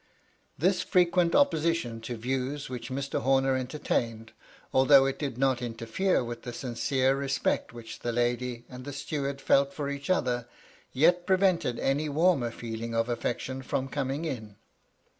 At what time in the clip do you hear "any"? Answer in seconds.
11.77-12.09